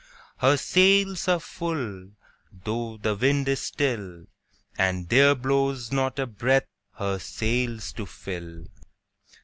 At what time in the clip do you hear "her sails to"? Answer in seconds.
6.95-8.07